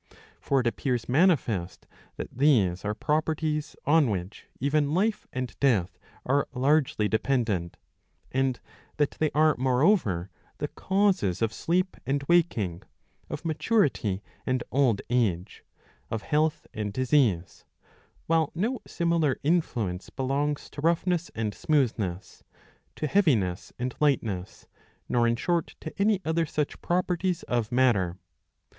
For 0.39 0.61
it 0.61 0.65
appears 0.65 1.07
manifest, 1.07 1.85
that 2.15 2.35
these 2.35 2.83
are 2.83 2.95
properties 2.95 3.75
on 3.85 4.09
which 4.09 4.47
even 4.59 4.95
life 4.95 5.27
and 5.31 5.55
death'" 5.59 5.99
are 6.25 6.47
largely 6.55 7.07
dependent, 7.07 7.77
648 8.31 8.31
b. 8.31 8.37
ii. 8.39 8.53
2. 8.95 8.97
25 8.97 8.97
and 8.97 8.97
that 8.97 9.19
they 9.35 9.39
are 9.39 9.55
moreover 9.59 10.31
the 10.57 10.69
causes 10.69 11.43
of 11.43 11.53
sleep 11.53 11.97
and 12.07 12.23
waking, 12.27 12.81
of 13.29 13.45
maturity 13.45 14.23
and 14.43 14.63
old 14.71 15.03
age, 15.11 15.63
of 16.09 16.23
health 16.23 16.65
and 16.73 16.91
disease; 16.91 17.63
while 18.25 18.51
no 18.55 18.81
similar 18.87 19.37
influence 19.43 20.09
belongs 20.09 20.67
to 20.71 20.81
roughness 20.81 21.29
and 21.35 21.53
smoothness, 21.53 22.43
to 22.95 23.05
heaviness 23.05 23.71
and 23.77 23.93
lightness, 23.99 24.65
nor 25.07 25.27
in 25.27 25.35
short 25.35 25.75
to 25.79 25.93
any 26.01 26.19
other 26.25 26.47
such 26.47 26.81
properties 26.81 27.43
of 27.43 27.71
matter. 27.71 28.17